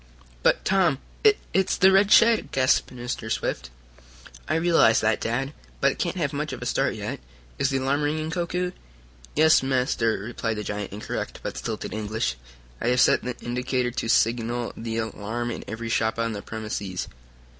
[0.41, 3.31] "But, Tom, it it's the red shed!" gasped Mr.
[3.31, 3.69] Swift.
[4.47, 5.53] "I realize that, Dad.
[5.79, 7.19] But it can't have much of a start yet.
[7.59, 8.71] Is the alarm ringing, Koku?"
[9.35, 12.35] "Yes, Master," replied the giant, in correct but stilted English.
[12.81, 17.07] "I have set the indicator to signal the alarm in every shop on the premises."